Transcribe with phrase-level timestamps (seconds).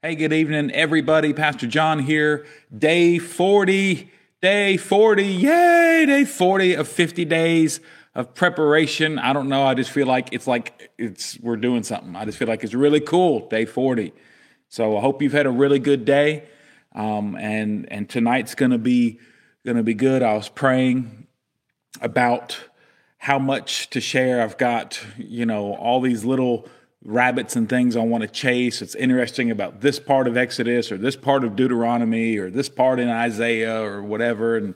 [0.00, 1.32] Hey, good evening, everybody.
[1.32, 2.46] Pastor John here.
[2.72, 4.08] Day 40,
[4.40, 7.80] day 40, yay, day 40 of 50 days
[8.14, 9.18] of preparation.
[9.18, 9.64] I don't know.
[9.64, 12.14] I just feel like it's like it's we're doing something.
[12.14, 14.12] I just feel like it's really cool, day 40.
[14.68, 16.44] So I hope you've had a really good day.
[16.94, 19.18] Um, and and tonight's gonna be
[19.66, 20.22] gonna be good.
[20.22, 21.26] I was praying
[22.00, 22.56] about
[23.16, 24.42] how much to share.
[24.42, 26.68] I've got, you know, all these little
[27.04, 28.82] rabbits and things I want to chase.
[28.82, 32.98] It's interesting about this part of Exodus or this part of Deuteronomy or this part
[32.98, 34.56] in Isaiah or whatever.
[34.56, 34.74] And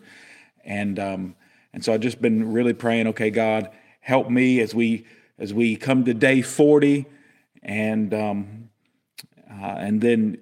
[0.64, 1.37] and um,
[1.73, 3.09] and so I've just been really praying.
[3.09, 5.06] Okay, God, help me as we
[5.38, 7.06] as we come to day forty,
[7.62, 8.70] and um,
[9.50, 10.39] uh, and then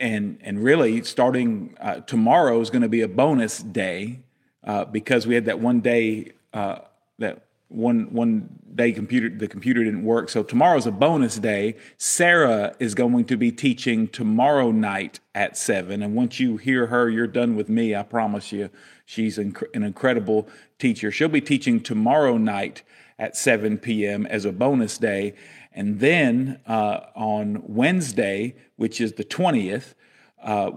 [0.00, 4.20] and and really starting uh, tomorrow is going to be a bonus day
[4.64, 6.78] uh, because we had that one day uh,
[7.18, 10.28] that one one day computer the computer didn't work.
[10.28, 11.76] So tomorrow's a bonus day.
[11.96, 17.08] Sarah is going to be teaching tomorrow night at 7 and once you hear her
[17.08, 17.94] you're done with me.
[17.94, 18.70] I promise you
[19.04, 20.48] she's an incredible
[20.78, 21.10] teacher.
[21.10, 22.82] She'll be teaching tomorrow night
[23.18, 25.34] at 7 p.m as a bonus day.
[25.72, 29.94] And then uh, on wednesday which is the 20th
[30.42, 30.70] uh,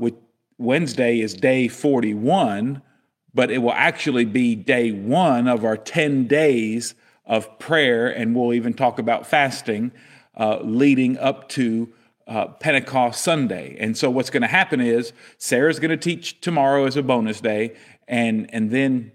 [0.57, 2.81] wednesday is day 41
[3.35, 8.53] but it will actually be day one of our 10 days of prayer, and we'll
[8.53, 9.91] even talk about fasting
[10.37, 11.89] uh, leading up to
[12.27, 13.75] uh, Pentecost Sunday.
[13.79, 17.41] And so, what's going to happen is Sarah's going to teach tomorrow as a bonus
[17.41, 17.75] day,
[18.07, 19.11] and and then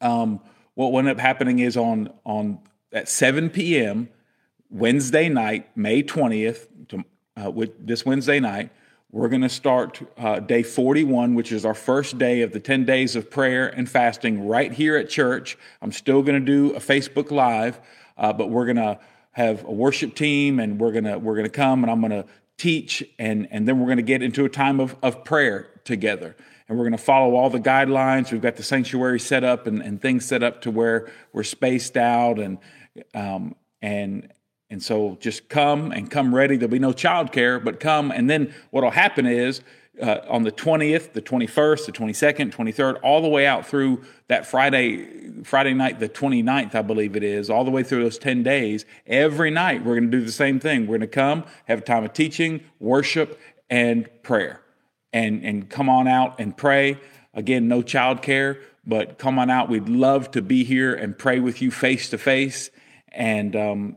[0.00, 0.40] um,
[0.74, 2.60] what will end up happening is on on
[2.92, 4.08] at 7 p.m.
[4.70, 7.04] Wednesday night, May 20th, to,
[7.42, 8.70] uh, with this Wednesday night,
[9.10, 12.84] we're going to start uh, day 41, which is our first day of the 10
[12.84, 15.56] days of prayer and fasting right here at church.
[15.80, 17.80] I'm still going to do a Facebook Live,
[18.18, 18.98] uh, but we're going to
[19.32, 22.10] have a worship team and we're going to we're going to come and I'm going
[22.10, 25.68] to teach and and then we're going to get into a time of, of prayer
[25.84, 26.36] together
[26.68, 29.80] and we're going to follow all the guidelines we've got the sanctuary set up and,
[29.80, 32.58] and things set up to where we're spaced out and
[33.14, 34.32] um, and
[34.70, 36.56] and so just come and come ready.
[36.56, 38.10] There'll be no childcare, but come.
[38.10, 39.62] And then what'll happen is
[40.00, 44.46] uh, on the 20th, the 21st, the 22nd, 23rd, all the way out through that
[44.46, 48.42] Friday, Friday night, the 29th, I believe it is, all the way through those 10
[48.42, 50.82] days, every night we're going to do the same thing.
[50.82, 53.40] We're going to come, have a time of teaching, worship,
[53.70, 54.60] and prayer.
[55.12, 56.98] And, and come on out and pray.
[57.32, 59.68] Again, no childcare, but come on out.
[59.70, 62.70] We'd love to be here and pray with you face to face.
[63.10, 63.96] And um,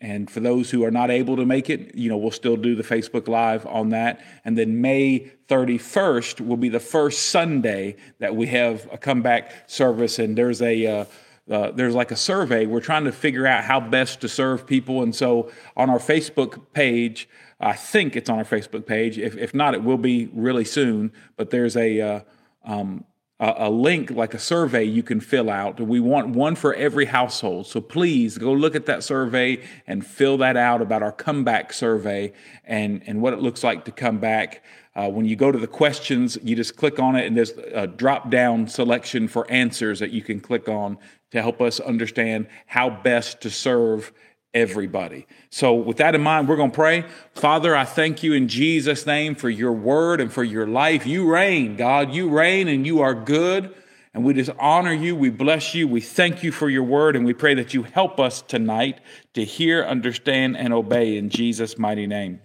[0.00, 2.74] and for those who are not able to make it, you know, we'll still do
[2.74, 4.20] the Facebook Live on that.
[4.46, 10.18] And then May 31st will be the first Sunday that we have a comeback service.
[10.18, 11.04] And there's a, uh,
[11.50, 12.64] uh, there's like a survey.
[12.64, 15.02] We're trying to figure out how best to serve people.
[15.02, 17.28] And so on our Facebook page,
[17.60, 19.18] I think it's on our Facebook page.
[19.18, 21.12] If, if not, it will be really soon.
[21.36, 22.20] But there's a, uh,
[22.64, 23.04] um,
[23.40, 25.80] a, link like a survey you can fill out.
[25.80, 27.66] We want one for every household.
[27.66, 32.34] So please go look at that survey and fill that out about our comeback survey
[32.64, 34.62] and, and what it looks like to come back.
[34.94, 37.86] Uh, when you go to the questions, you just click on it and there's a
[37.86, 40.98] drop down selection for answers that you can click on
[41.30, 44.12] to help us understand how best to serve
[44.54, 45.26] everybody.
[45.50, 47.04] So, with that in mind, we're going to pray.
[47.34, 51.06] Father, I thank you in Jesus' name for your word and for your life.
[51.06, 52.12] You reign, God.
[52.12, 53.74] You reign and you are good.
[54.12, 55.14] And we just honor you.
[55.14, 55.86] We bless you.
[55.86, 57.14] We thank you for your word.
[57.14, 59.00] And we pray that you help us tonight
[59.34, 62.40] to hear, understand, and obey in Jesus' mighty name.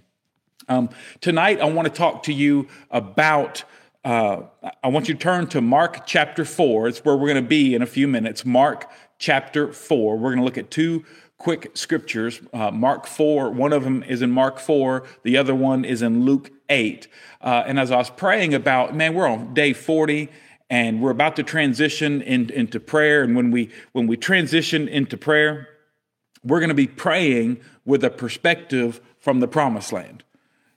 [0.67, 0.89] Um,
[1.21, 3.63] tonight, I want to talk to you about.
[4.03, 4.43] Uh,
[4.83, 6.87] I want you to turn to Mark chapter 4.
[6.87, 8.45] It's where we're going to be in a few minutes.
[8.45, 8.87] Mark
[9.17, 10.17] chapter 4.
[10.17, 11.03] We're going to look at two
[11.45, 12.41] quick scriptures.
[12.53, 16.25] Uh, Mark 4, one of them is in Mark 4, the other one is in
[16.25, 17.07] Luke 8.
[17.39, 20.29] Uh, and as I was praying about, man, we're on day 40
[20.71, 23.21] and we're about to transition in, into prayer.
[23.21, 25.69] And when we, when we transition into prayer,
[26.43, 30.23] we're going to be praying with a perspective from the promised land.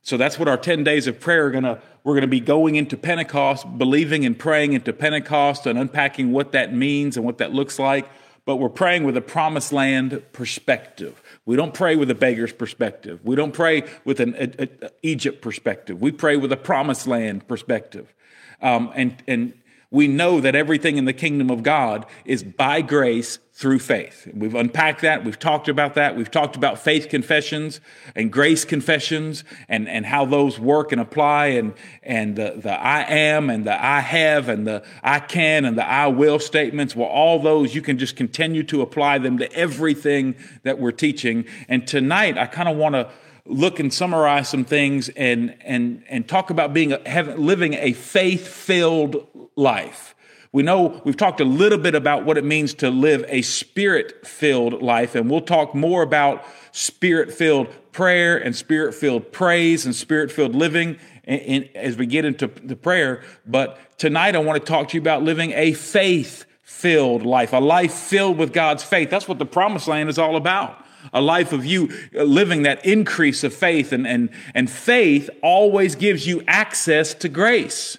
[0.02, 2.40] So that's what our 10 days of prayer are going to we're going to be
[2.40, 7.38] going into Pentecost, believing and praying into Pentecost and unpacking what that means and what
[7.38, 8.08] that looks like
[8.48, 11.20] but we're praying with a promised land perspective.
[11.44, 13.20] We don't pray with a beggar's perspective.
[13.22, 16.00] We don't pray with an a, a Egypt perspective.
[16.00, 18.14] We pray with a promised land perspective.
[18.62, 19.52] Um, and, and
[19.90, 24.28] we know that everything in the kingdom of God is by grace through faith.
[24.34, 25.24] We've unpacked that.
[25.24, 26.14] We've talked about that.
[26.14, 27.80] We've talked about faith confessions
[28.14, 33.00] and grace confessions and, and how those work and apply and, and the, the I
[33.02, 36.94] am and the I have and the I can and the I will statements.
[36.94, 41.46] Well, all those you can just continue to apply them to everything that we're teaching.
[41.66, 43.10] And tonight I kind of want to
[43.48, 46.94] look and summarize some things and and and talk about being
[47.36, 50.14] living a faith-filled life.
[50.52, 54.82] We know we've talked a little bit about what it means to live a spirit-filled
[54.82, 61.38] life, and we'll talk more about spirit-filled prayer and spirit-filled praise and spirit-filled living in,
[61.38, 63.22] in, as we get into the prayer.
[63.46, 67.92] But tonight, I want to talk to you about living a faith-filled life, a life
[67.92, 69.10] filled with God's faith.
[69.10, 73.44] That's what the promised land is all about a life of you living that increase
[73.44, 73.92] of faith.
[73.92, 77.98] And, and, and faith always gives you access to grace.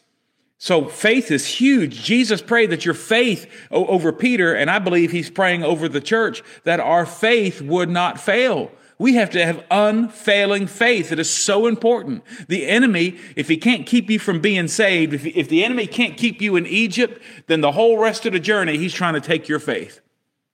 [0.58, 2.04] So faith is huge.
[2.04, 6.44] Jesus prayed that your faith over Peter, and I believe he's praying over the church,
[6.66, 8.70] that our faith would not fail.
[8.98, 11.14] We have to have unfailing faith.
[11.14, 12.22] It is so important.
[12.50, 16.18] The enemy, if he can't keep you from being saved, if, if the enemy can't
[16.18, 19.48] keep you in Egypt, then the whole rest of the journey, he's trying to take
[19.48, 20.02] your faith.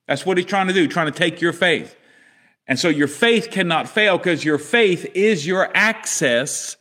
[0.06, 1.96] That's what he's trying to do, trying to take your faith.
[2.68, 6.76] And so your faith cannot fail because your faith is your access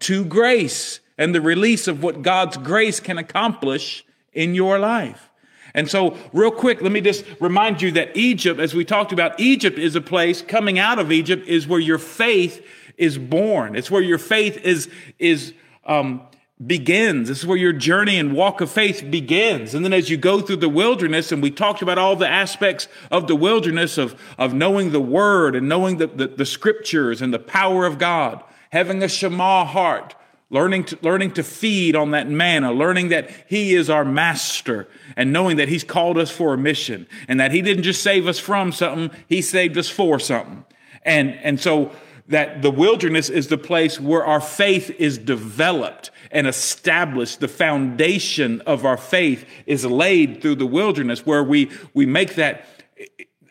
[0.00, 5.30] to grace and the release of what God's grace can accomplish in your life.
[5.74, 9.38] And so, real quick, let me just remind you that Egypt, as we talked about,
[9.38, 12.66] Egypt is a place, coming out of Egypt is where your faith
[12.96, 13.76] is born.
[13.76, 15.54] It's where your faith is, is,
[15.84, 16.22] um,
[16.64, 17.28] begins.
[17.28, 19.74] This is where your journey and walk of faith begins.
[19.74, 22.86] And then as you go through the wilderness, and we talked about all the aspects
[23.10, 27.32] of the wilderness of, of knowing the word and knowing the, the, the scriptures and
[27.32, 28.42] the power of God,
[28.72, 30.14] having a Shema heart,
[30.50, 34.86] learning to, learning to feed on that manna, learning that he is our master
[35.16, 38.26] and knowing that he's called us for a mission and that he didn't just save
[38.26, 40.64] us from something, he saved us for something.
[41.04, 41.92] And, and so
[42.30, 47.40] that the wilderness is the place where our faith is developed and established.
[47.40, 52.66] The foundation of our faith is laid through the wilderness where we, we make that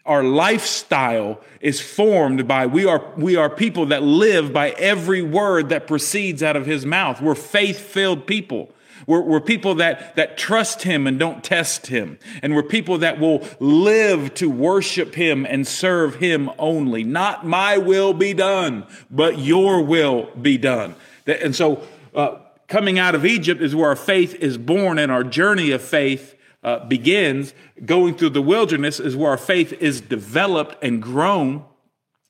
[0.06, 5.70] our lifestyle is formed by we are we are people that live by every word
[5.70, 8.74] that proceeds out of his mouth we're faith-filled people
[9.10, 12.20] we're, we're, people that, that trust him and don't test him.
[12.44, 17.04] And we're people that will live to worship him and serve him only.
[17.04, 20.94] Not my will be done, but your will be done.
[21.26, 25.24] And so, uh, coming out of Egypt is where our faith is born and our
[25.24, 27.56] journey of faith uh, begins.
[27.84, 31.66] Going through the wilderness is where our faith is developed and grown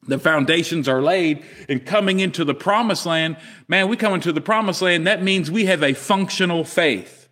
[0.08, 3.38] the foundations are laid and coming into the promised land.
[3.68, 7.30] Man we come into the promised land that means we have a functional faith.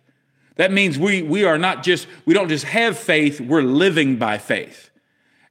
[0.56, 4.38] That means we we are not just we don't just have faith we're living by
[4.38, 4.90] faith.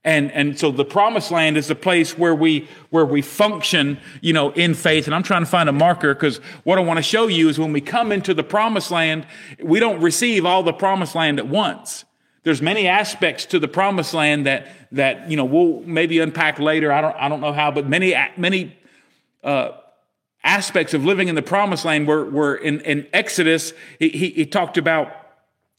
[0.03, 4.33] And and so the promised land is the place where we where we function you
[4.33, 5.07] know in faith.
[5.07, 7.57] And i'm trying to find a marker because what i want to show you is
[7.57, 9.25] when we come into the promised land
[9.61, 12.05] we don't receive all the promised land at once
[12.47, 16.93] there's many aspects to the promised land that that you know we'll maybe unpack later.
[16.93, 18.73] I don't I don't know how, but many many
[19.43, 19.71] uh,
[20.45, 23.73] aspects of living in the promised land were were in, in Exodus.
[23.99, 25.11] He, he, he talked about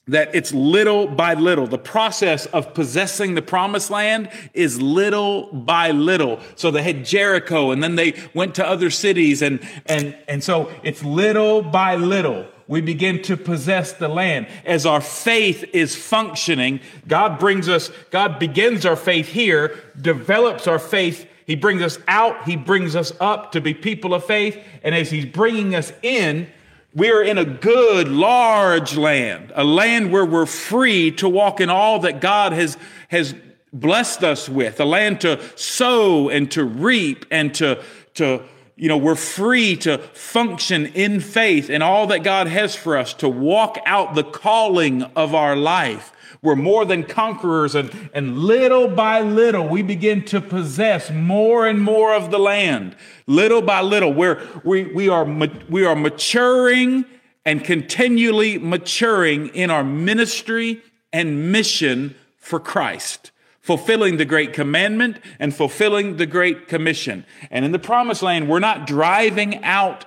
[0.09, 1.67] that it's little by little.
[1.67, 6.39] The process of possessing the promised land is little by little.
[6.55, 10.71] So they had Jericho and then they went to other cities and, and, and so
[10.83, 14.47] it's little by little we begin to possess the land.
[14.65, 20.79] As our faith is functioning, God brings us, God begins our faith here, develops our
[20.79, 21.27] faith.
[21.47, 24.63] He brings us out, He brings us up to be people of faith.
[24.83, 26.47] And as He's bringing us in,
[26.95, 32.01] we're in a good, large land, a land where we're free to walk in all
[32.01, 32.77] that God has,
[33.09, 33.35] has
[33.73, 37.83] blessed us with, a land to sow and to reap and to,
[38.15, 38.43] to
[38.79, 43.13] you know, we're free to function in faith and all that God has for us,
[43.15, 46.13] to walk out the calling of our life.
[46.43, 51.83] We're more than conquerors, and, and little by little, we begin to possess more and
[51.83, 52.95] more of the land.
[53.27, 55.25] Little by little, we're, we, we, are,
[55.69, 57.05] we are maturing
[57.45, 60.81] and continually maturing in our ministry
[61.13, 63.33] and mission for Christ
[63.69, 67.23] fulfilling the great commandment and fulfilling the great commission.
[67.51, 70.07] And in the promised land, we're not driving out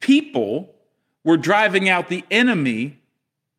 [0.00, 0.74] people,
[1.24, 2.98] we're driving out the enemy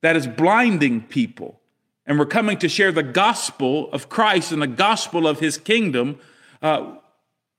[0.03, 1.59] that is blinding people.
[2.05, 6.19] And we're coming to share the gospel of Christ and the gospel of his kingdom
[6.61, 6.97] uh,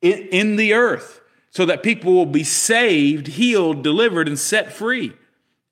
[0.01, 1.21] in, in the earth
[1.51, 5.15] so that people will be saved, healed, delivered, and set free.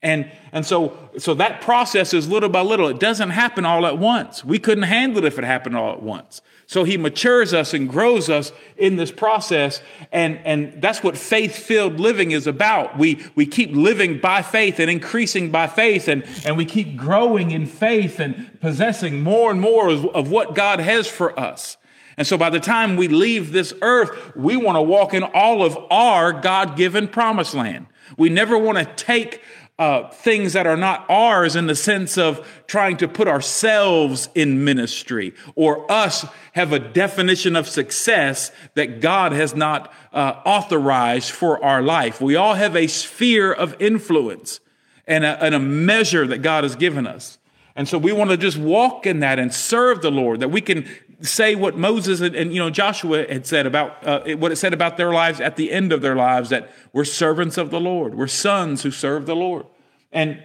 [0.04, 2.88] And, and so, so that process is little by little.
[2.88, 4.44] It doesn't happen all at once.
[4.44, 6.42] We couldn't handle it if it happened all at once.
[6.66, 9.80] So he matures us and grows us in this process.
[10.12, 12.98] And, and that's what faith filled living is about.
[12.98, 17.50] We, we keep living by faith and increasing by faith, and, and we keep growing
[17.50, 21.78] in faith and possessing more and more of, of what God has for us.
[22.16, 25.64] And so by the time we leave this earth, we want to walk in all
[25.64, 27.86] of our God given promised land.
[28.16, 29.42] We never want to take
[29.78, 34.64] uh, things that are not ours in the sense of trying to put ourselves in
[34.64, 41.62] ministry or us have a definition of success that God has not uh, authorized for
[41.62, 42.20] our life.
[42.20, 44.60] We all have a sphere of influence
[45.08, 47.38] and a, and a measure that God has given us.
[47.76, 50.60] And so we want to just walk in that and serve the Lord, that we
[50.60, 50.88] can
[51.20, 54.72] say what Moses and, and you know Joshua had said about uh, what it said
[54.72, 58.14] about their lives at the end of their lives that we're servants of the Lord,
[58.14, 59.66] we're sons who serve the Lord.
[60.12, 60.42] And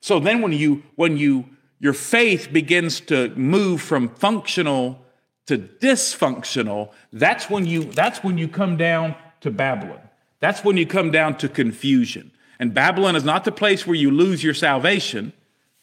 [0.00, 1.46] so then when you when you
[1.80, 5.04] your faith begins to move from functional
[5.46, 10.00] to dysfunctional, that's when you that's when you come down to Babylon.
[10.40, 12.30] That's when you come down to confusion.
[12.60, 15.32] And Babylon is not the place where you lose your salvation.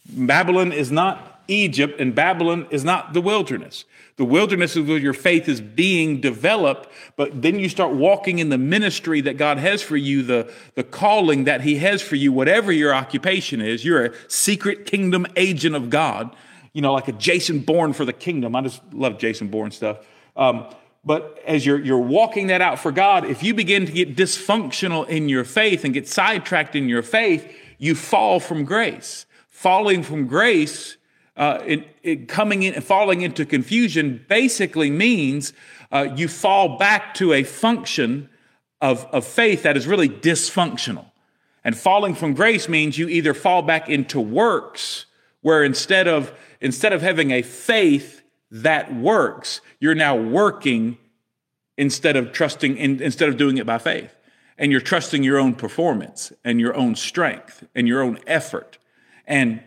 [0.06, 3.86] Babylon is not Egypt, and Babylon is not the wilderness.
[4.18, 8.50] The wilderness is where your faith is being developed, but then you start walking in
[8.50, 12.32] the ministry that God has for you, the, the calling that He has for you,
[12.32, 13.84] whatever your occupation is.
[13.84, 16.34] You're a secret kingdom agent of God,
[16.72, 18.56] you know, like a Jason Bourne for the kingdom.
[18.56, 19.98] I just love Jason Bourne stuff.
[20.38, 20.66] Um,
[21.04, 25.08] but as you're, you're walking that out for God, if you begin to get dysfunctional
[25.08, 29.26] in your faith and get sidetracked in your faith, you fall from grace.
[29.50, 30.98] Falling from grace,
[31.38, 35.54] uh, it, it coming in and falling into confusion basically means
[35.92, 38.30] uh, you fall back to a function
[38.82, 41.12] of, of faith that is really dysfunctional.
[41.64, 45.08] And falling from grace means you either fall back into works,
[45.42, 50.98] where instead of instead of having a faith that works, you're now working
[51.78, 54.16] instead of trusting, in, instead of doing it by faith.
[54.58, 58.78] And you're trusting your own performance and your own strength and your own effort.
[59.28, 59.62] And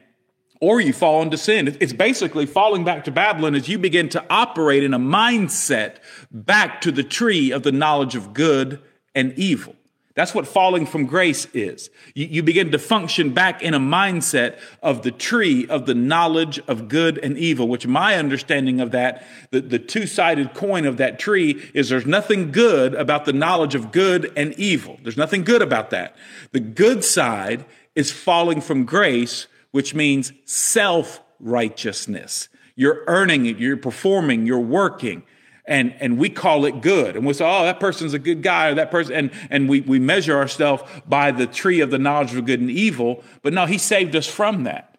[0.61, 1.77] or you fall into sin.
[1.81, 5.97] It's basically falling back to Babylon as you begin to operate in a mindset
[6.31, 8.81] back to the tree of the knowledge of good
[9.15, 9.75] and evil.
[10.19, 11.91] That's what falling from grace is.
[12.13, 16.59] You, you, begin to function back in a mindset of the tree of the knowledge
[16.67, 20.97] of good and evil, which my understanding of that, the, the two sided coin of
[20.97, 24.99] that tree is there's nothing good about the knowledge of good and evil.
[25.05, 26.17] There's nothing good about that.
[26.51, 32.49] The good side is falling from grace, which means self righteousness.
[32.77, 35.25] You're earning it, you're performing, you're working
[35.69, 37.15] and, and we call it good.
[37.15, 39.15] And we say, oh, that person's a good guy or that person.
[39.15, 42.71] And, and we, we measure ourselves by the tree of the knowledge of good and
[42.71, 43.23] evil.
[43.43, 44.99] But no, he saved us from that.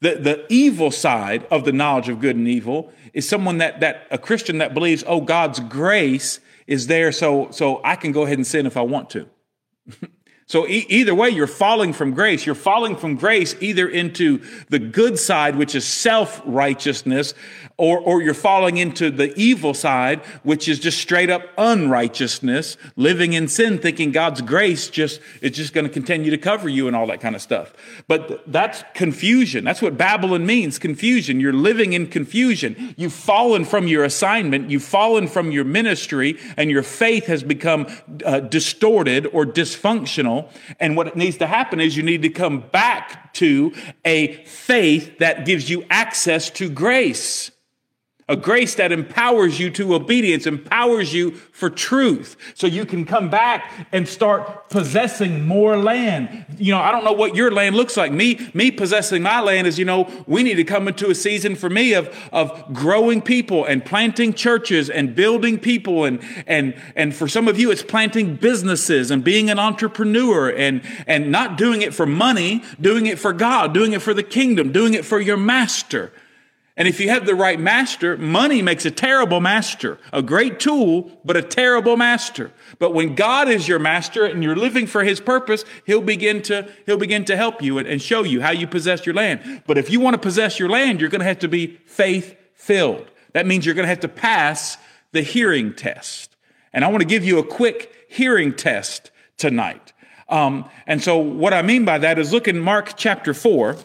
[0.00, 4.08] The, the evil side of the knowledge of good and evil is someone that, that
[4.10, 8.38] a Christian that believes, oh, God's grace is there so, so I can go ahead
[8.38, 9.28] and sin if I want to.
[10.50, 12.44] So e- either way, you're falling from grace.
[12.44, 17.34] You're falling from grace either into the good side, which is self righteousness,
[17.80, 23.32] or, or you're falling into the evil side, which is just straight up unrighteousness, living
[23.32, 26.94] in sin, thinking God's grace just is just going to continue to cover you and
[26.94, 27.72] all that kind of stuff.
[28.06, 29.64] But that's confusion.
[29.64, 31.40] That's what Babylon means confusion.
[31.40, 32.94] You're living in confusion.
[32.98, 37.86] You've fallen from your assignment, you've fallen from your ministry, and your faith has become
[38.26, 40.50] uh, distorted or dysfunctional.
[40.78, 43.72] And what needs to happen is you need to come back to
[44.04, 47.50] a faith that gives you access to grace
[48.30, 52.36] a grace that empowers you to obedience, empowers you for truth.
[52.54, 56.46] So you can come back and start possessing more land.
[56.56, 58.12] You know, I don't know what your land looks like.
[58.12, 61.56] Me, me possessing my land is, you know, we need to come into a season
[61.56, 66.04] for me of, of growing people and planting churches and building people.
[66.04, 70.82] And, and, and for some of you, it's planting businesses and being an entrepreneur and,
[71.08, 74.70] and not doing it for money, doing it for God, doing it for the kingdom,
[74.70, 76.12] doing it for your master.
[76.80, 81.20] And if you have the right master, money makes a terrible master, a great tool,
[81.26, 82.52] but a terrible master.
[82.78, 86.72] But when God is your master and you're living for his purpose, he'll begin to,
[86.86, 89.62] he'll begin to help you and, show you how you possess your land.
[89.66, 92.34] But if you want to possess your land, you're going to have to be faith
[92.54, 93.10] filled.
[93.34, 94.78] That means you're going to have to pass
[95.12, 96.34] the hearing test.
[96.72, 99.92] And I want to give you a quick hearing test tonight.
[100.30, 103.76] Um, and so what I mean by that is look in Mark chapter 4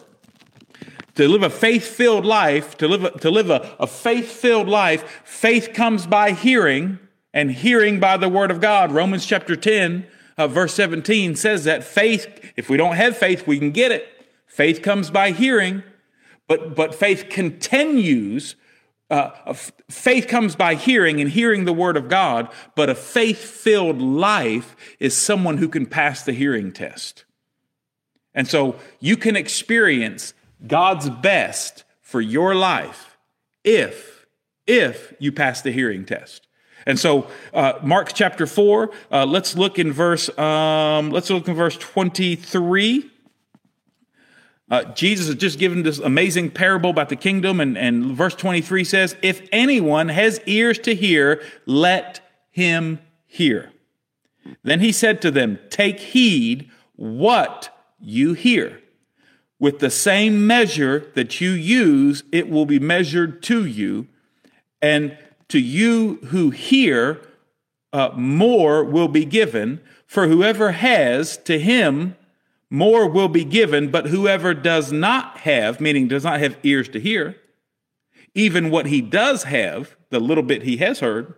[1.16, 4.68] to live a faith filled life, to live, a, to live a, a faith filled
[4.68, 6.98] life, faith comes by hearing,
[7.34, 8.92] and hearing by the word of God.
[8.92, 10.06] Romans chapter 10,
[10.38, 14.06] uh, verse 17 says that faith, if we don't have faith, we can get it.
[14.46, 15.82] Faith comes by hearing,
[16.48, 18.54] but, but faith continues.
[19.10, 19.54] Uh,
[19.90, 24.76] faith comes by hearing and hearing the word of God, but a faith filled life
[25.00, 27.24] is someone who can pass the hearing test.
[28.34, 33.16] And so you can experience God's best for your life
[33.64, 34.26] if
[34.66, 36.46] if you pass the hearing test.
[36.86, 38.90] And so, uh, Mark chapter four.
[39.10, 40.28] Uh, let's look in verse.
[40.38, 43.10] Um, let's look in verse twenty-three.
[44.68, 48.82] Uh, Jesus has just given this amazing parable about the kingdom, and, and verse 23
[48.82, 52.20] says, If anyone has ears to hear, let
[52.50, 53.70] him hear.
[54.64, 58.80] Then he said to them, Take heed what you hear.
[59.58, 64.06] With the same measure that you use, it will be measured to you.
[64.82, 65.16] And
[65.48, 67.20] to you who hear,
[67.92, 69.80] uh, more will be given.
[70.06, 72.16] For whoever has, to him
[72.68, 73.90] more will be given.
[73.90, 77.36] But whoever does not have, meaning does not have ears to hear,
[78.34, 81.34] even what he does have, the little bit he has heard,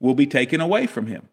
[0.00, 1.28] will be taken away from him.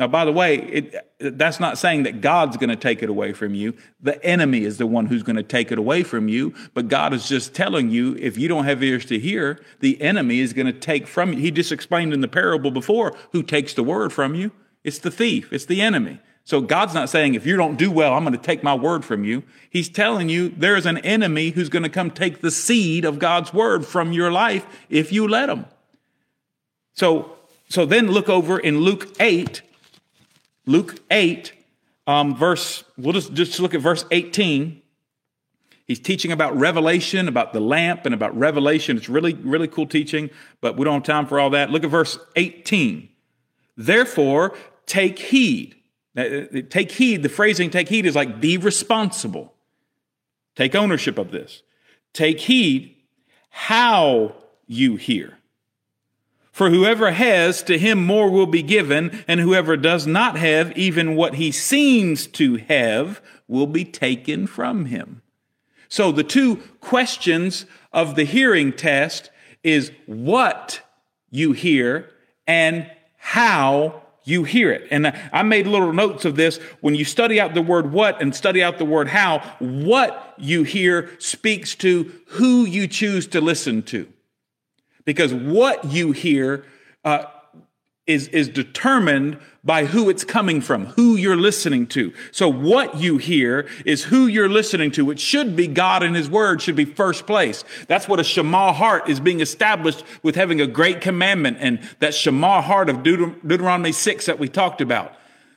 [0.00, 3.34] Now, by the way, it, that's not saying that God's going to take it away
[3.34, 3.74] from you.
[4.00, 6.54] The enemy is the one who's going to take it away from you.
[6.72, 10.40] But God is just telling you if you don't have ears to hear, the enemy
[10.40, 11.40] is going to take from you.
[11.40, 14.52] He just explained in the parable before who takes the word from you.
[14.84, 16.18] It's the thief, it's the enemy.
[16.44, 19.04] So God's not saying if you don't do well, I'm going to take my word
[19.04, 19.42] from you.
[19.68, 23.52] He's telling you there's an enemy who's going to come take the seed of God's
[23.52, 25.66] word from your life if you let him.
[26.94, 27.36] So,
[27.68, 29.60] so then look over in Luke 8
[30.70, 31.52] Luke 8,
[32.06, 34.80] um, verse, we'll just, just look at verse 18.
[35.84, 38.96] He's teaching about revelation, about the lamp, and about revelation.
[38.96, 41.70] It's really, really cool teaching, but we don't have time for all that.
[41.70, 43.08] Look at verse 18.
[43.76, 45.74] Therefore, take heed.
[46.14, 49.52] Take heed, the phrasing take heed is like be responsible.
[50.54, 51.62] Take ownership of this.
[52.12, 52.94] Take heed
[53.48, 54.36] how
[54.68, 55.39] you hear.
[56.60, 61.16] For whoever has, to him more will be given, and whoever does not have, even
[61.16, 65.22] what he seems to have, will be taken from him.
[65.88, 67.64] So the two questions
[67.94, 69.30] of the hearing test
[69.64, 70.82] is what
[71.30, 72.10] you hear
[72.46, 74.86] and how you hear it.
[74.90, 76.58] And I made little notes of this.
[76.82, 80.64] When you study out the word what and study out the word how, what you
[80.64, 84.12] hear speaks to who you choose to listen to
[85.10, 86.64] because what you hear
[87.04, 87.24] uh,
[88.06, 92.14] is, is determined by who it's coming from, who you're listening to.
[92.30, 95.10] So what you hear is who you're listening to.
[95.10, 97.64] It should be God and His Word should be first place.
[97.88, 102.14] That's what a Shema heart is being established with having a great commandment and that
[102.14, 105.12] Shema heart of Deut- Deuteronomy 6 that we talked about.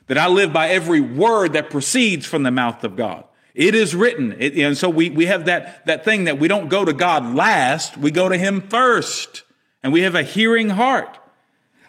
[0.08, 3.22] That I live by every word that proceeds from the mouth of God.
[3.54, 4.34] It is written.
[4.36, 7.36] It, and so we, we have that, that thing that we don't go to God
[7.36, 9.43] last, we go to Him first
[9.84, 11.18] and we have a hearing heart.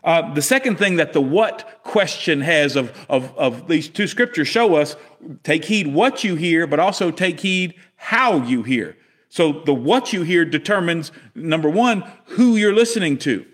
[0.04, 4.48] Uh, the second thing that the what question has of, of, of these two scriptures
[4.48, 4.96] show us
[5.44, 8.98] take heed what you hear, but also take heed how you hear.
[9.30, 13.46] So the what you hear determines, number one, who you're listening to.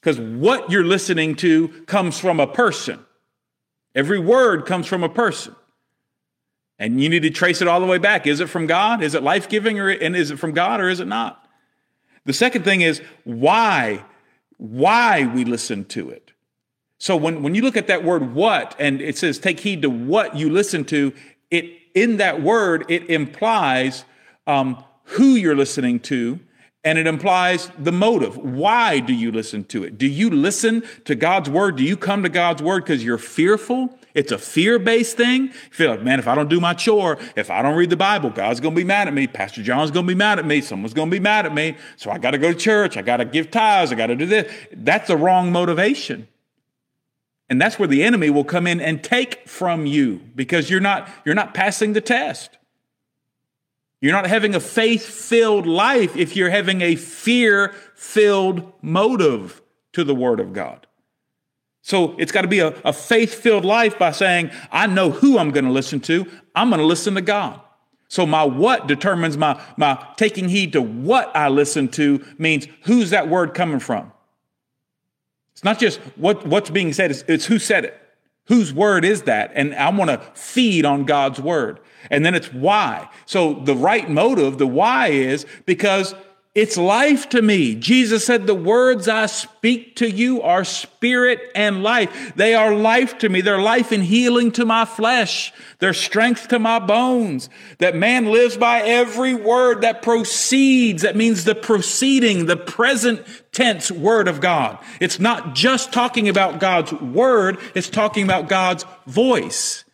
[0.00, 2.98] Because what you're listening to comes from a person.
[3.94, 5.54] Every word comes from a person.
[6.78, 8.26] And you need to trace it all the way back.
[8.26, 9.02] Is it from God?
[9.02, 9.78] Is it life giving?
[9.78, 11.41] And is it from God or is it not?
[12.24, 14.04] The second thing is why,
[14.56, 16.32] why we listen to it.
[16.98, 19.90] So when, when you look at that word what, and it says take heed to
[19.90, 21.12] what you listen to,
[21.50, 24.04] it in that word, it implies
[24.46, 26.38] um, who you're listening to,
[26.84, 28.36] and it implies the motive.
[28.36, 29.98] Why do you listen to it?
[29.98, 31.76] Do you listen to God's word?
[31.76, 33.98] Do you come to God's word because you're fearful?
[34.14, 35.44] It's a fear based thing.
[35.44, 37.96] You feel like, man, if I don't do my chore, if I don't read the
[37.96, 39.26] Bible, God's going to be mad at me.
[39.26, 40.60] Pastor John's going to be mad at me.
[40.60, 41.76] Someone's going to be mad at me.
[41.96, 42.96] So I got to go to church.
[42.96, 43.90] I got to give tithes.
[43.90, 44.52] I got to do this.
[44.72, 46.28] That's the wrong motivation.
[47.48, 51.08] And that's where the enemy will come in and take from you because you're not,
[51.24, 52.56] you're not passing the test.
[54.00, 60.02] You're not having a faith filled life if you're having a fear filled motive to
[60.02, 60.86] the Word of God.
[61.82, 65.38] So it's got to be a, a faith filled life by saying, I know who
[65.38, 66.26] I'm going to listen to.
[66.54, 67.60] I'm going to listen to God.
[68.08, 73.10] So my what determines my, my taking heed to what I listen to means who's
[73.10, 74.12] that word coming from?
[75.52, 77.98] It's not just what, what's being said, it's, it's who said it.
[78.46, 79.52] Whose word is that?
[79.54, 81.80] And I want to feed on God's word.
[82.10, 83.08] And then it's why.
[83.26, 86.14] So the right motive, the why is because
[86.54, 87.74] it's life to me.
[87.74, 92.34] Jesus said, The words I speak to you are spirit and life.
[92.36, 93.40] They are life to me.
[93.40, 95.50] They're life and healing to my flesh.
[95.78, 97.48] They're strength to my bones.
[97.78, 101.02] That man lives by every word that proceeds.
[101.02, 104.78] That means the proceeding, the present tense word of God.
[105.00, 109.84] It's not just talking about God's word, it's talking about God's voice.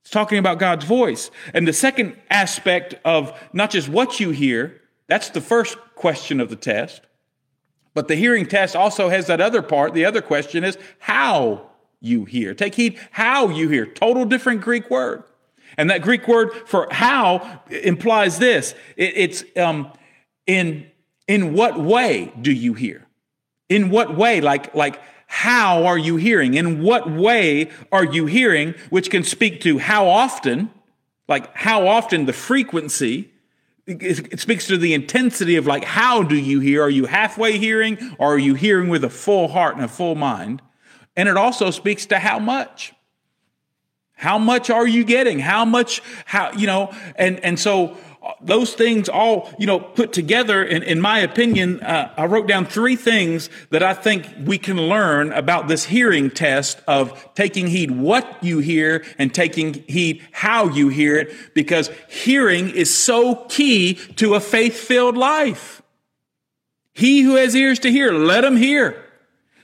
[0.00, 1.30] It's talking about God's voice.
[1.54, 6.48] And the second aspect of not just what you hear, that's the first question of
[6.48, 7.02] the test.
[7.94, 9.92] But the hearing test also has that other part.
[9.92, 11.68] The other question is how
[12.00, 12.54] you hear.
[12.54, 13.86] Take heed how you hear.
[13.86, 15.24] Total different Greek word.
[15.76, 18.74] And that Greek word for how implies this.
[18.96, 19.92] It, it's um,
[20.46, 20.86] in
[21.26, 23.06] in what way do you hear?
[23.68, 24.40] In what way?
[24.40, 26.54] Like like how are you hearing?
[26.54, 28.74] In what way are you hearing?
[28.90, 30.70] Which can speak to how often,
[31.28, 33.30] like how often the frequency.
[33.88, 36.82] It speaks to the intensity of like how do you hear?
[36.82, 40.14] Are you halfway hearing, or are you hearing with a full heart and a full
[40.14, 40.60] mind?
[41.16, 42.92] And it also speaks to how much.
[44.12, 45.38] How much are you getting?
[45.38, 47.96] How much, how, you know, and, and so
[48.40, 52.66] those things all, you know, put together, in, in my opinion, uh, I wrote down
[52.66, 57.90] three things that I think we can learn about this hearing test of taking heed
[57.90, 63.94] what you hear and taking heed how you hear it, because hearing is so key
[64.16, 65.82] to a faith filled life.
[66.94, 69.04] He who has ears to hear, let him hear.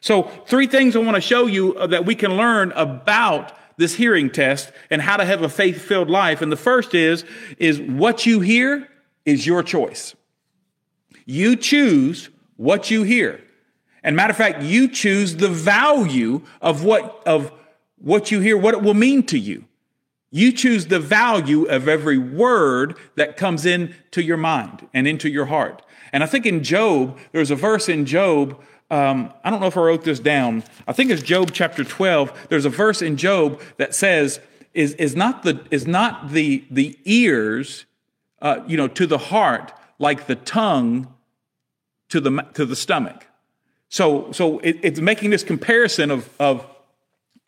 [0.00, 3.94] So, three things I want to show you uh, that we can learn about this
[3.94, 6.42] hearing test and how to have a faith filled life.
[6.42, 7.24] And the first is,
[7.58, 8.88] is what you hear
[9.24, 10.14] is your choice.
[11.26, 13.40] You choose what you hear.
[14.02, 17.50] And matter of fact, you choose the value of what, of
[17.96, 19.64] what you hear, what it will mean to you.
[20.30, 25.46] You choose the value of every word that comes into your mind and into your
[25.46, 25.80] heart.
[26.12, 28.60] And I think in Job, there's a verse in Job
[28.94, 30.62] um, I don't know if I wrote this down.
[30.86, 32.46] I think it's Job chapter 12.
[32.48, 34.38] There's a verse in Job that says,
[34.72, 37.86] is, is not the, is not the, the ears,
[38.40, 41.12] uh, you know, to the heart like the tongue
[42.10, 43.26] to the, to the stomach.
[43.88, 46.64] So, so it, it's making this comparison of, of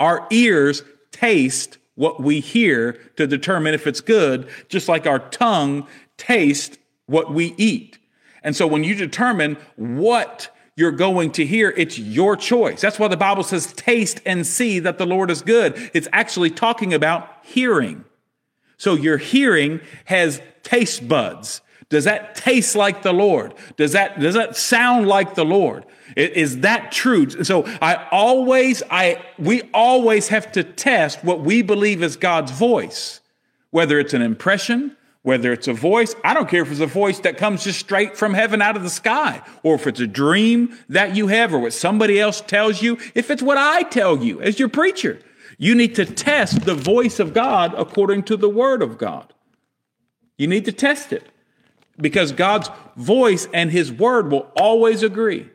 [0.00, 0.82] our ears
[1.12, 7.32] taste what we hear to determine if it's good, just like our tongue tastes what
[7.32, 7.98] we eat.
[8.42, 11.72] And so when you determine what you're going to hear.
[11.76, 12.82] It's your choice.
[12.82, 15.90] That's why the Bible says, taste and see that the Lord is good.
[15.94, 18.04] It's actually talking about hearing.
[18.76, 21.62] So your hearing has taste buds.
[21.88, 23.54] Does that taste like the Lord?
[23.76, 25.86] Does that, does that sound like the Lord?
[26.16, 27.30] Is that true?
[27.44, 33.20] So I always, I, we always have to test what we believe is God's voice,
[33.70, 34.95] whether it's an impression,
[35.26, 38.16] whether it's a voice, I don't care if it's a voice that comes just straight
[38.16, 41.58] from heaven out of the sky, or if it's a dream that you have, or
[41.58, 45.18] what somebody else tells you, if it's what I tell you as your preacher.
[45.58, 49.34] You need to test the voice of God according to the word of God.
[50.38, 51.26] You need to test it
[51.96, 55.50] because God's voice and his word will always agree.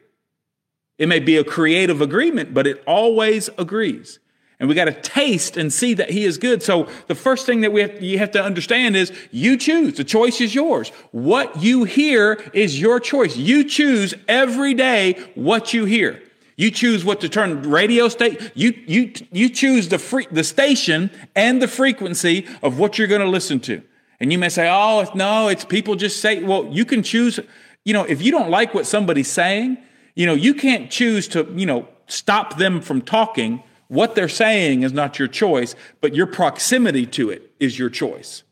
[0.98, 4.20] It may be a creative agreement, but it always agrees
[4.62, 6.62] and we got to taste and see that he is good.
[6.62, 9.98] So the first thing that we have, you have to understand is you choose.
[9.98, 10.90] The choice is yours.
[11.10, 13.36] What you hear is your choice.
[13.36, 16.22] You choose every day what you hear.
[16.58, 18.52] You choose what to turn radio state.
[18.54, 23.22] You, you, you choose the free, the station and the frequency of what you're going
[23.22, 23.82] to listen to.
[24.20, 27.40] And you may say, Oh, no, it's people just say, well, you can choose,
[27.84, 29.80] you know, if you don't like what somebody's saying,
[30.14, 34.84] you know, you can't choose to, you know, stop them from talking what they're saying
[34.84, 38.44] is not your choice, but your proximity to it is your choice.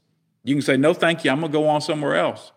[0.43, 1.31] You can say, no, thank you.
[1.31, 2.51] I'm going to go on somewhere else.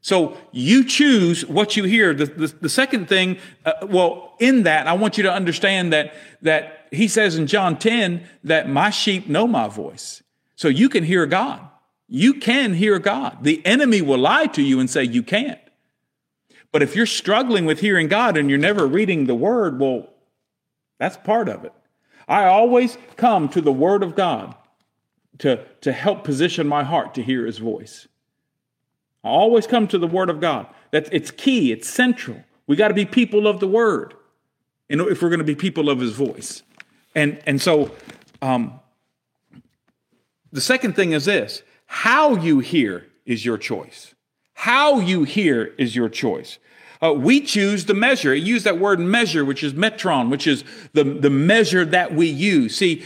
[0.00, 2.12] So you choose what you hear.
[2.12, 6.14] The, the, the second thing, uh, well, in that, I want you to understand that,
[6.42, 10.20] that he says in John 10 that my sheep know my voice.
[10.56, 11.60] So you can hear God.
[12.08, 13.44] You can hear God.
[13.44, 15.60] The enemy will lie to you and say you can't.
[16.72, 20.08] But if you're struggling with hearing God and you're never reading the word, well,
[20.98, 21.72] that's part of it.
[22.30, 24.54] I always come to the Word of God
[25.38, 28.06] to, to help position my heart to hear His voice.
[29.24, 30.68] I always come to the Word of God.
[30.92, 32.42] That it's key, it's central.
[32.68, 34.14] We got to be people of the Word
[34.88, 36.62] and if we're going to be people of His voice.
[37.16, 37.90] And, and so
[38.40, 38.78] um,
[40.52, 44.14] the second thing is this how you hear is your choice.
[44.54, 46.58] How you hear is your choice.
[47.02, 48.34] Uh, we choose the measure.
[48.34, 52.26] It used that word measure, which is metron, which is the, the measure that we
[52.26, 52.76] use.
[52.76, 53.04] See,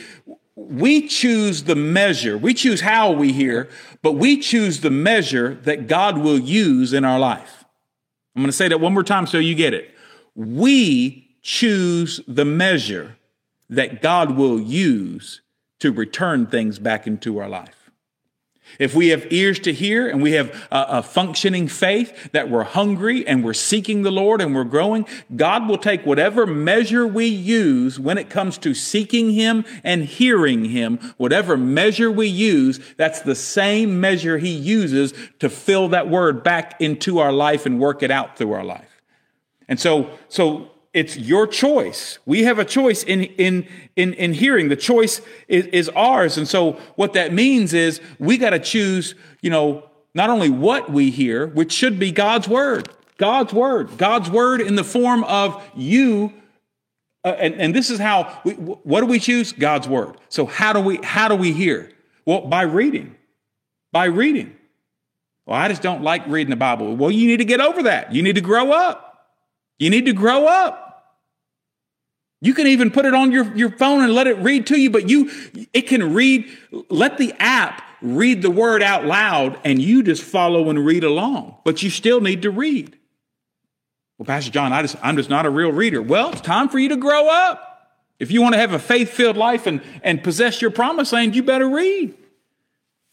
[0.56, 2.36] we choose the measure.
[2.36, 3.68] We choose how we hear,
[4.02, 7.64] but we choose the measure that God will use in our life.
[8.34, 9.94] I'm going to say that one more time so you get it.
[10.34, 13.16] We choose the measure
[13.70, 15.40] that God will use
[15.80, 17.83] to return things back into our life.
[18.78, 22.64] If we have ears to hear and we have a, a, functioning faith that we're
[22.64, 27.26] hungry and we're seeking the Lord and we're growing, God will take whatever measure we
[27.26, 33.20] use when it comes to seeking Him and hearing Him, whatever measure we use, that's
[33.20, 38.02] the same measure He uses to fill that word back into our life and work
[38.02, 39.02] it out through our life.
[39.68, 42.20] And so, so it's your choice.
[42.24, 44.68] We have a choice in, in, in, in hearing.
[44.68, 46.38] The choice is, is ours.
[46.38, 50.90] And so what that means is we got to choose, you know, not only what
[50.90, 55.60] we hear, which should be God's word, God's word, God's word in the form of
[55.74, 56.32] you.
[57.24, 59.52] Uh, and, and this is how we, what do we choose?
[59.52, 60.16] God's word.
[60.28, 61.90] So how do we, how do we hear?
[62.24, 63.16] Well, by reading,
[63.90, 64.56] by reading.
[65.44, 66.94] Well, I just don't like reading the Bible.
[66.96, 68.14] Well, you need to get over that.
[68.14, 69.10] You need to grow up.
[69.78, 70.83] You need to grow up.
[72.44, 74.90] You can even put it on your, your phone and let it read to you,
[74.90, 75.30] but you,
[75.72, 76.46] it can read,
[76.90, 81.56] let the app read the word out loud and you just follow and read along,
[81.64, 82.98] but you still need to read.
[84.18, 86.02] Well, Pastor John, I just, I'm just not a real reader.
[86.02, 87.96] Well, it's time for you to grow up.
[88.18, 91.34] If you want to have a faith filled life and, and possess your promised land,
[91.34, 92.12] you better read.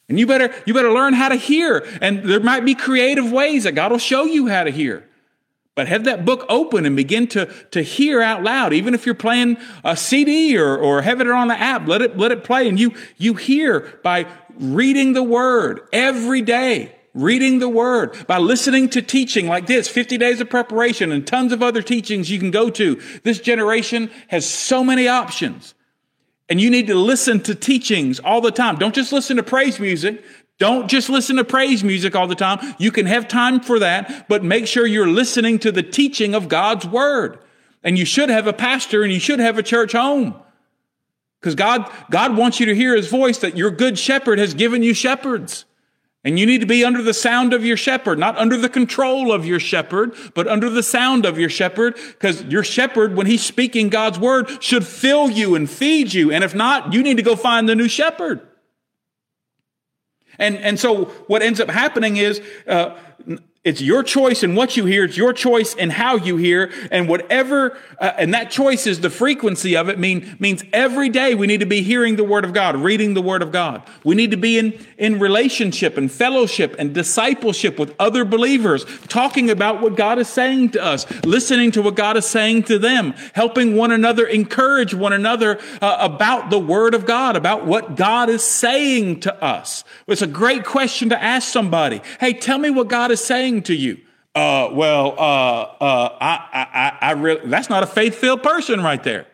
[0.10, 1.88] And you better, you better learn how to hear.
[2.02, 5.08] And there might be creative ways that God will show you how to hear.
[5.82, 8.72] But have that book open and begin to, to hear out loud.
[8.72, 12.16] Even if you're playing a CD or, or having it on the app, let it,
[12.20, 12.70] let it play.
[12.70, 14.28] And you, you hear by
[14.60, 20.20] reading the word every day, reading the word, by listening to teaching like this, 50
[20.20, 23.02] days of preparation and tons of other teachings you can go to.
[23.24, 25.74] This generation has so many options.
[26.48, 28.76] And you need to listen to teachings all the time.
[28.76, 30.24] Don't just listen to praise music.
[30.62, 32.76] Don't just listen to praise music all the time.
[32.78, 36.50] You can have time for that, but make sure you're listening to the teaching of
[36.50, 37.40] God's word.
[37.84, 40.36] And you should have a pastor and you should have a church home.
[41.40, 44.84] Because God, God wants you to hear his voice that your good shepherd has given
[44.84, 45.66] you shepherds.
[46.24, 49.32] And you need to be under the sound of your shepherd, not under the control
[49.32, 53.44] of your shepherd, but under the sound of your shepherd, because your shepherd, when he's
[53.44, 56.32] speaking God's word, should fill you and feed you.
[56.32, 58.48] And if not, you need to go find the new shepherd.
[60.42, 62.98] And, and so what ends up happening is uh,
[63.64, 65.04] it's your choice in what you hear.
[65.04, 66.72] It's your choice in how you hear.
[66.90, 71.36] And whatever, uh, and that choice is the frequency of it mean, means every day
[71.36, 73.84] we need to be hearing the word of God, reading the word of God.
[74.04, 79.52] We need to be in, in relationship and fellowship and discipleship with other believers, talking
[79.52, 83.14] about what God is saying to us, listening to what God is saying to them,
[83.34, 88.28] helping one another, encourage one another uh, about the word of God, about what God
[88.28, 89.84] is saying to us.
[90.08, 92.02] It's a great question to ask somebody.
[92.20, 94.00] Hey, tell me what God is saying saying to you?
[94.34, 99.04] Uh, well, uh, uh, I, I, I really, that's not a faith filled person right
[99.04, 99.28] there.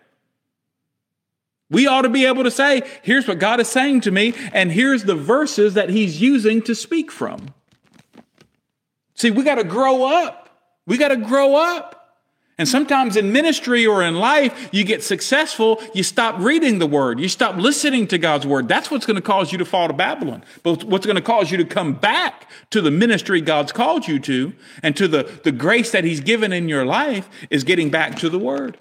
[1.69, 4.71] We ought to be able to say, here's what God is saying to me, and
[4.71, 7.53] here's the verses that He's using to speak from.
[9.13, 10.49] See, we got to grow up.
[10.86, 12.07] We got to grow up.
[12.60, 17.20] And sometimes in ministry or in life, you get successful, you stop reading the word,
[17.20, 18.67] you stop listening to God's word.
[18.67, 20.43] That's what's going to cause you to fall to Babylon.
[20.63, 24.17] But what's going to cause you to come back to the ministry God's called you
[24.22, 28.15] to and to the, the grace that He's given in your life is getting back
[28.17, 28.80] to the word.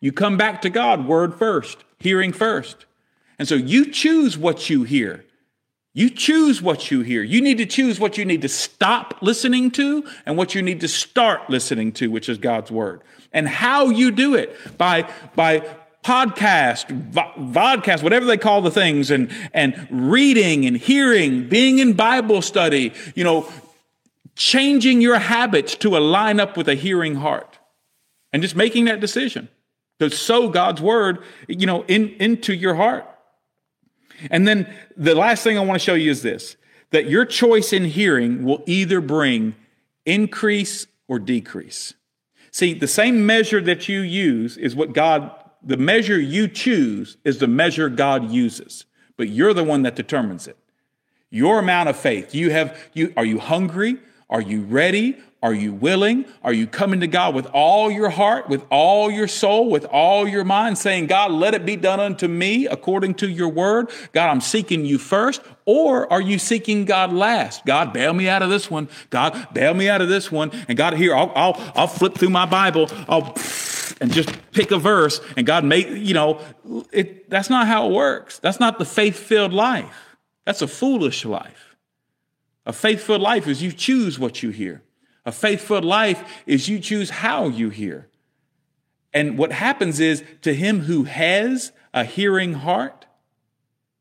[0.00, 2.86] You come back to God, word first, hearing first.
[3.40, 5.24] And so you choose what you hear.
[5.98, 7.24] You choose what you hear.
[7.24, 10.82] You need to choose what you need to stop listening to and what you need
[10.82, 13.00] to start listening to, which is God's word.
[13.32, 15.68] And how you do it by, by
[16.04, 16.86] podcast,
[17.52, 22.92] vodcast, whatever they call the things, and, and reading and hearing, being in Bible study,
[23.16, 23.50] you know,
[24.36, 27.58] changing your habits to align up with a hearing heart
[28.32, 29.48] and just making that decision
[29.98, 33.04] to sow God's word, you know, in, into your heart.
[34.30, 36.56] And then the last thing I want to show you is this
[36.90, 39.54] that your choice in hearing will either bring
[40.06, 41.94] increase or decrease.
[42.50, 45.30] See, the same measure that you use is what God,
[45.62, 50.48] the measure you choose is the measure God uses, but you're the one that determines
[50.48, 50.56] it.
[51.30, 52.34] Your amount of faith.
[52.34, 53.98] You have, you, are you hungry?
[54.30, 55.18] Are you ready?
[55.40, 56.24] Are you willing?
[56.42, 60.26] Are you coming to God with all your heart, with all your soul, with all
[60.26, 63.88] your mind, saying, God, let it be done unto me according to your word?
[64.12, 65.40] God, I'm seeking you first.
[65.64, 67.64] Or are you seeking God last?
[67.64, 68.88] God, bail me out of this one.
[69.10, 70.50] God, bail me out of this one.
[70.66, 72.90] And God, here, I'll, I'll, I'll flip through my Bible.
[73.08, 73.36] I'll,
[74.00, 76.40] and just pick a verse and God make, you know,
[76.92, 78.38] it, that's not how it works.
[78.38, 80.16] That's not the faith filled life.
[80.44, 81.76] That's a foolish life.
[82.66, 84.82] A faith filled life is you choose what you hear.
[85.28, 88.08] A faithful life is you choose how you hear.
[89.12, 93.04] And what happens is to him who has a hearing heart,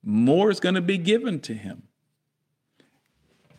[0.01, 1.83] more is going to be given to him.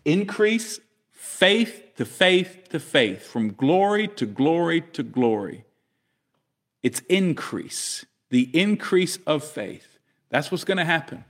[0.07, 0.81] Increase
[1.12, 5.66] faith to faith to faith, from glory to glory to glory.
[6.83, 9.98] It's increase, the increase of faith.
[10.31, 11.22] That's what's going to happen.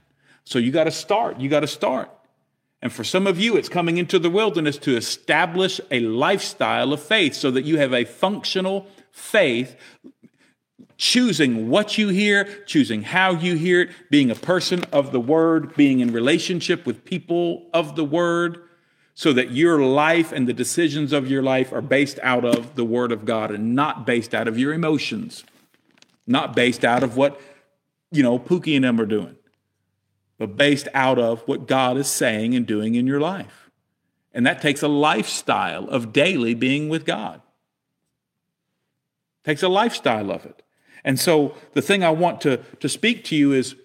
[0.45, 1.41] So you got to start.
[1.41, 2.09] You got to start.
[2.81, 7.01] And for some of you, it's coming into the wilderness to establish a lifestyle of
[7.01, 9.75] faith so that you have a functional faith,
[10.97, 15.75] choosing what you hear, choosing how you hear it, being a person of the word,
[15.75, 18.63] being in relationship with people of the word,
[19.13, 22.85] so that your life and the decisions of your life are based out of the
[22.85, 25.43] word of God and not based out of your emotions,
[26.25, 27.41] not based out of what,
[28.11, 29.35] you know, Pookie and them are doing
[30.39, 33.69] but based out of what God is saying and doing in your life.
[34.33, 37.41] And that takes a lifestyle of daily being with God.
[39.43, 40.63] Takes a lifestyle of it.
[41.03, 43.75] And so the thing I want to, to speak to you is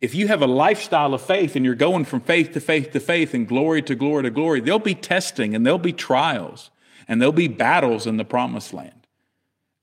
[0.00, 3.00] if you have a lifestyle of faith and you're going from faith to faith to
[3.00, 6.70] faith and glory to glory to glory, there'll be testing and there'll be trials
[7.06, 9.06] and there'll be battles in the promised land.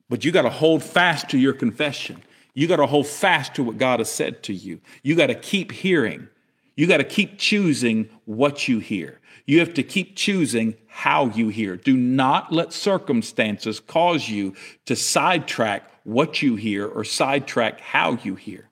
[0.10, 2.24] But you got to hold fast to your confession.
[2.56, 4.82] You got to hold fast to what God has said to you.
[5.04, 6.30] You got to keep hearing.
[6.76, 9.20] You got to keep choosing what you hear.
[9.46, 11.76] You have to keep choosing how you hear.
[11.76, 18.36] Do not let circumstances cause you to sidetrack what you hear or sidetrack how you
[18.36, 18.70] hear.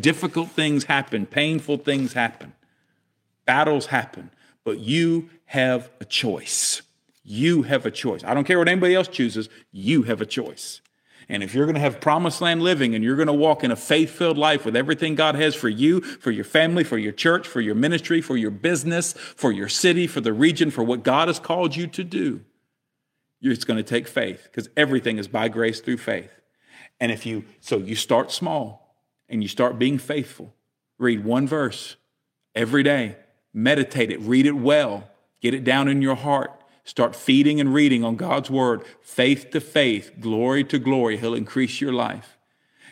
[0.00, 2.52] Difficult things happen, painful things happen,
[3.46, 4.30] battles happen,
[4.64, 6.82] but you have a choice.
[7.24, 8.22] You have a choice.
[8.24, 10.80] I don't care what anybody else chooses, you have a choice.
[11.30, 13.70] And if you're going to have promised land living and you're going to walk in
[13.70, 17.12] a faith filled life with everything God has for you, for your family, for your
[17.12, 21.04] church, for your ministry, for your business, for your city, for the region, for what
[21.04, 22.40] God has called you to do,
[23.40, 26.32] it's going to take faith because everything is by grace through faith.
[26.98, 28.96] And if you, so you start small
[29.28, 30.52] and you start being faithful.
[30.98, 31.94] Read one verse
[32.56, 33.16] every day,
[33.54, 35.08] meditate it, read it well,
[35.40, 36.59] get it down in your heart
[36.90, 41.18] Start feeding and reading on God's word, faith to faith, glory to glory.
[41.18, 42.36] He'll increase your life.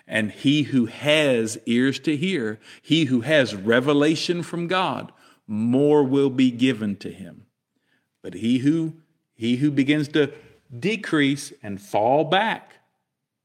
[0.07, 5.11] And he who has ears to hear, he who has revelation from God,
[5.49, 7.47] more will be given to him.
[8.23, 8.95] But he who
[9.35, 10.33] he who begins to
[10.79, 12.75] decrease and fall back,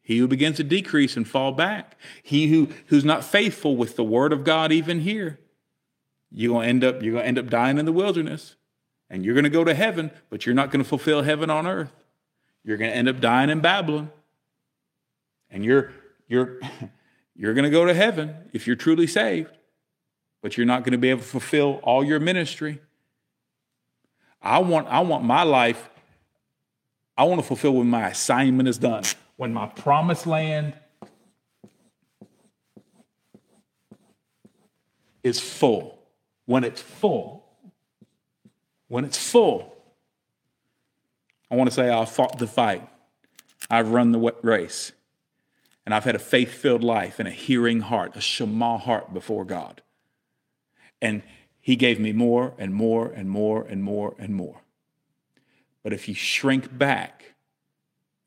[0.03, 4.03] he who begins to decrease and fall back, he who, who's not faithful with the
[4.03, 5.39] word of God even here,
[6.29, 8.55] you're gonna end up, you're gonna end up dying in the wilderness
[9.13, 11.67] and you're going to go to heaven, but you're not going to fulfill heaven on
[11.67, 11.93] earth.
[12.63, 14.09] You're going to end up dying in Babylon.
[15.51, 15.93] And you're
[16.27, 16.59] you're
[17.35, 19.51] you're going to go to heaven if you're truly saved,
[20.41, 22.81] but you're not going to be able to fulfill all your ministry.
[24.41, 25.89] I want I want my life
[27.15, 29.03] I want to fulfill when my assignment is done,
[29.37, 30.73] when my promised land
[35.21, 35.99] is full.
[36.45, 37.42] When it's full,
[38.93, 39.75] when it's full,
[41.49, 42.87] I want to say I've fought the fight.
[43.67, 44.91] I've run the race.
[45.83, 49.45] And I've had a faith filled life and a hearing heart, a Shema heart before
[49.45, 49.81] God.
[51.01, 51.23] And
[51.59, 54.61] He gave me more and more and more and more and more.
[55.81, 57.33] But if you shrink back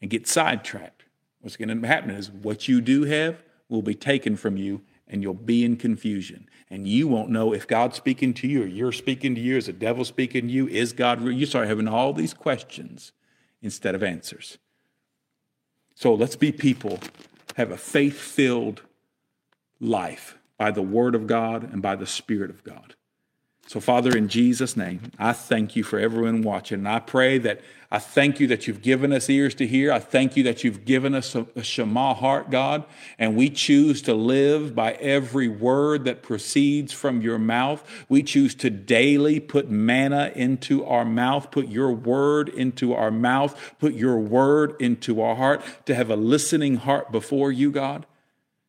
[0.03, 1.05] and get sidetracked,
[1.43, 5.23] what's going to happen is what you do have will be taken from you and
[5.23, 6.49] you'll be in confusion.
[6.69, 9.67] And you won't know if God's speaking to you or you're speaking to you, is
[9.67, 11.37] the devil speaking to you, is God real?
[11.37, 13.13] You start having all these questions
[13.63, 14.59] instead of answers.
[15.95, 16.99] So let's be people,
[17.57, 18.83] have a faith filled
[19.81, 22.95] life by the Word of God and by the Spirit of God.
[23.69, 26.79] So, Father, in Jesus' name, I thank you for everyone watching.
[26.79, 29.93] And I pray that I thank you that you've given us ears to hear.
[29.93, 32.85] I thank you that you've given us a, a Shema heart, God.
[33.19, 37.85] And we choose to live by every word that proceeds from your mouth.
[38.09, 43.75] We choose to daily put manna into our mouth, put your word into our mouth,
[43.81, 48.07] put your word into our heart, to have a listening heart before you, God.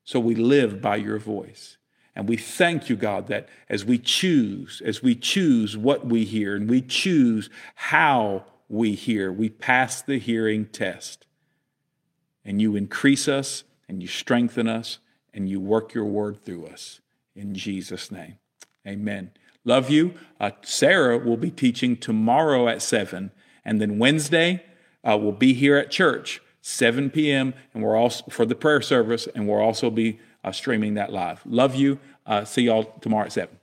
[0.03, 1.76] So we live by your voice.
[2.17, 6.55] And we thank you, God, that as we choose, as we choose what we hear
[6.55, 11.27] and we choose how we hear, we pass the hearing test.
[12.43, 14.97] And you increase us and you strengthen us
[15.31, 17.01] and you work your word through us.
[17.35, 18.39] In Jesus' name,
[18.87, 19.29] amen.
[19.63, 20.15] Love you.
[20.39, 23.29] Uh, Sarah will be teaching tomorrow at 7.
[23.63, 24.63] And then Wednesday,
[25.03, 29.27] uh, we'll be here at church, 7 p.m., and we're also for the prayer service,
[29.35, 31.41] and we'll also be uh, streaming that live.
[31.45, 31.99] Love you.
[32.27, 33.57] Uh, see y'all tomorrow at 7.